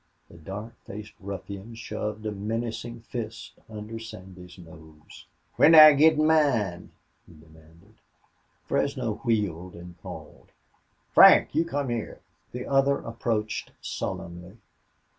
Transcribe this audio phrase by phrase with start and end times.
[0.29, 5.27] The dark faced ruffian shoved a menacing fist under Sandy's nose.
[5.57, 6.89] "When do I git mine?"
[7.27, 7.93] he demanded.
[8.65, 10.47] Fresno wheeled and called,
[11.13, 12.19] "Frank, you come here!"
[12.51, 14.57] The other approached sullenly.